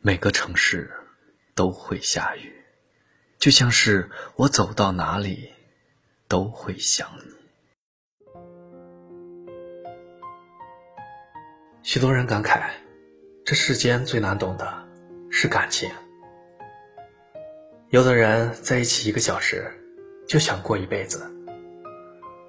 [0.00, 0.90] 每个城市
[1.54, 2.52] 都会下雨，
[3.38, 5.52] 就像是我走到哪里
[6.28, 7.34] 都会想你。
[11.82, 12.70] 许多人感慨，
[13.44, 14.88] 这世间最难懂的
[15.30, 15.90] 是感情。
[17.90, 19.68] 有的人在一起一个小时，
[20.28, 21.18] 就想过一辈子；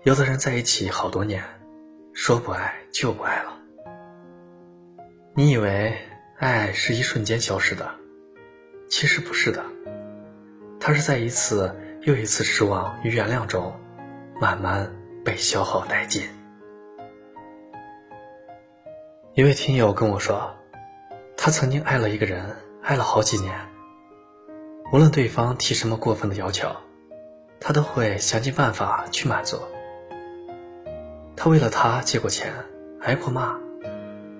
[0.04, 1.44] 有的人在一起好多年，
[2.14, 3.58] 说不爱就不爱了。
[5.34, 5.98] 你以为
[6.40, 7.86] 爱是一瞬间消失的，
[8.88, 9.62] 其实不是的，
[10.80, 13.78] 它是在一次又一次失望与原谅中，
[14.40, 14.90] 慢慢
[15.26, 16.24] 被消耗殆尽。
[19.34, 20.56] 一位听友跟我说，
[21.36, 23.54] 他曾经爱了一个人，爱了好几年。
[24.94, 26.74] 无论对方提什么过分的要求，
[27.60, 29.60] 他都会想尽办法去满足。
[31.36, 32.54] 他为了他借过钱，
[33.02, 33.60] 挨过骂，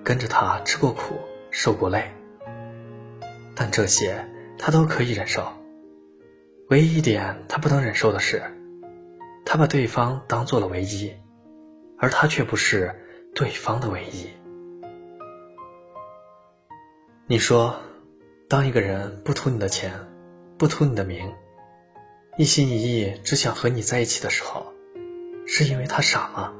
[0.02, 2.10] 跟着他吃过苦，受过累。
[3.54, 4.24] 但这些
[4.58, 5.46] 他都可以忍受。
[6.68, 8.42] 唯一一点他不能忍受的是，
[9.44, 11.12] 他把对方当做了唯一，
[11.98, 12.94] 而他却不是
[13.34, 14.28] 对方的唯一。
[17.26, 17.74] 你说，
[18.48, 19.92] 当一个人不图你的钱，
[20.56, 21.32] 不图你的名，
[22.38, 24.72] 一心一意只想和你在一起的时候，
[25.46, 26.52] 是因为他傻吗？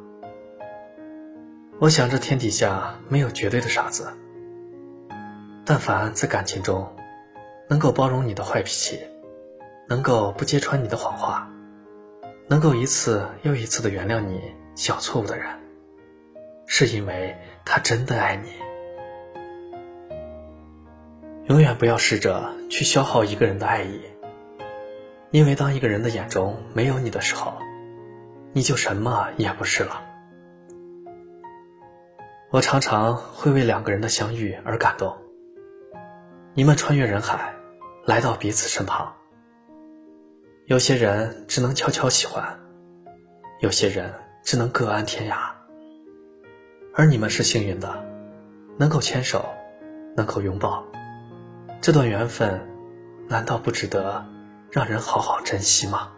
[1.78, 4.12] 我想这天底下没有绝对的傻子。
[5.72, 6.84] 但凡在感情中，
[7.68, 8.98] 能够包容你的坏脾气，
[9.88, 11.48] 能够不揭穿你的谎话，
[12.48, 15.46] 能够一次又一次的原谅你小错误的人，
[16.66, 18.50] 是因为他真的爱你。
[21.44, 24.00] 永远不要试着去消耗一个人的爱意，
[25.30, 27.52] 因为当一个人的眼中没有你的时候，
[28.52, 30.02] 你就什么也不是了。
[32.50, 35.16] 我常常会为两个人的相遇而感动。
[36.52, 37.54] 你们穿越人海，
[38.04, 39.14] 来到彼此身旁。
[40.66, 42.58] 有些人只能悄悄喜欢，
[43.60, 44.12] 有些人
[44.42, 45.36] 只能各安天涯。
[46.92, 48.04] 而你们是幸运的，
[48.76, 49.48] 能够牵手，
[50.16, 50.84] 能够拥抱。
[51.80, 52.60] 这段缘分，
[53.28, 54.26] 难道不值得
[54.72, 56.10] 让人好好珍惜吗？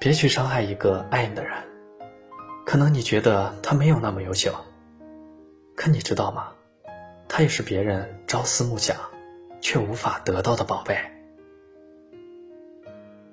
[0.00, 1.52] 别去伤害一个爱你的人，
[2.64, 4.50] 可能你觉得他没有那么优秀，
[5.76, 6.48] 可你知道吗？
[7.28, 8.96] 他也是别人朝思暮想
[9.60, 10.98] 却无法得到的宝贝。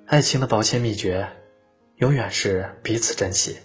[0.06, 1.28] 爱情的保鲜秘诀，
[1.96, 3.58] 永远是彼此珍惜，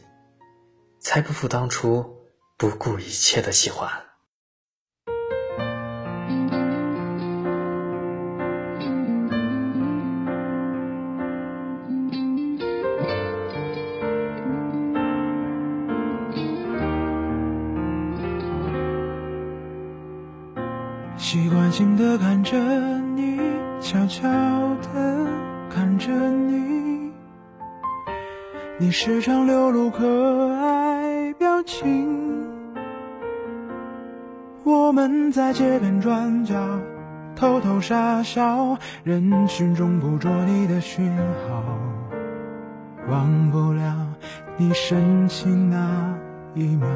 [0.99, 2.15] 才不负当初
[2.57, 4.06] 不顾一切的喜欢。
[21.17, 22.55] 习惯性的看着
[23.15, 23.39] 你，
[23.81, 24.29] 悄悄
[24.93, 25.25] 的
[25.69, 27.11] 看着你，
[28.79, 32.07] 你时常流露可爱表情。
[34.63, 36.55] 我们在街边转角
[37.35, 41.11] 偷偷傻笑，人群中捕捉你的讯
[41.49, 41.63] 号，
[43.09, 44.07] 忘不了
[44.55, 46.15] 你深情那
[46.53, 46.87] 一秒。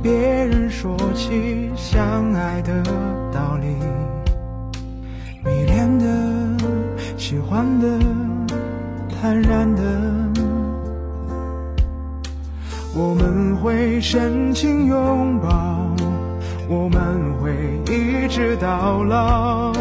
[0.00, 2.82] 别人说起相爱的
[3.32, 3.66] 道理，
[5.44, 6.06] 迷恋的、
[7.16, 7.88] 喜欢的、
[9.20, 9.82] 坦然的，
[12.94, 15.48] 我们会深情拥抱，
[16.68, 17.52] 我们会
[17.92, 19.72] 一直到老，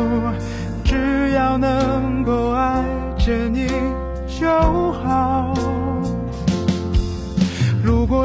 [0.83, 2.83] 只要能够爱
[3.19, 3.67] 着你
[4.27, 4.49] 就
[4.93, 5.26] 好。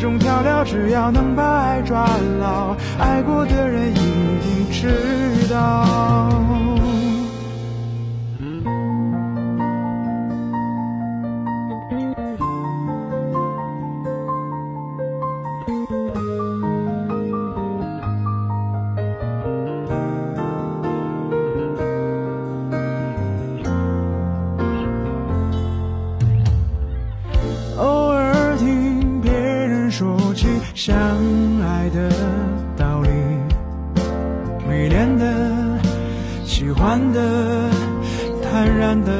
[0.00, 0.64] 种调料。
[0.64, 2.08] 只要能把爱抓
[2.40, 4.50] 牢，爱过的人一定。
[4.72, 5.86] 知道。
[30.00, 30.96] 说起相
[31.60, 32.08] 爱的
[32.74, 33.10] 道理。
[34.66, 35.78] 迷恋的
[36.42, 37.68] 喜欢的，
[38.42, 39.12] 坦然的，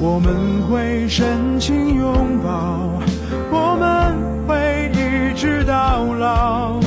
[0.00, 2.90] 我们会深情拥抱，
[3.52, 4.16] 我们
[4.48, 6.80] 会一直到老，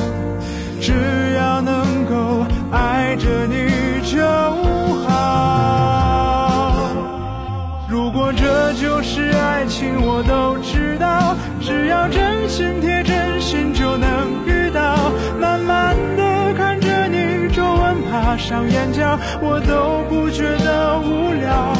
[18.68, 21.74] 眼角，我都不觉得无聊。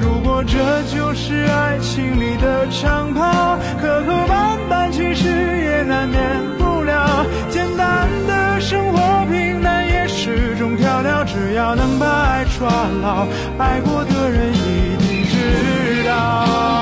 [0.00, 6.20] 如果这就是爱情里的长跑，磕磕绊绊其实也难免
[6.58, 7.24] 不了。
[7.50, 12.68] 简单的生活平淡也是种调料，只要能把爱抓
[13.02, 13.26] 牢，
[13.58, 16.81] 爱过的人一定知道。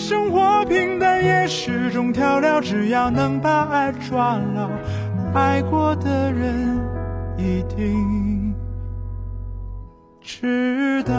[0.00, 4.70] 生活平淡也是种调料，只要能把爱抓牢，
[5.34, 6.80] 爱过的人
[7.36, 8.54] 一定
[10.22, 11.12] 知道。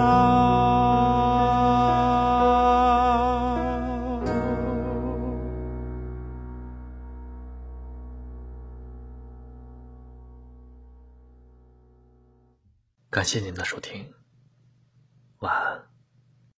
[13.11, 14.20] 感谢您的收听。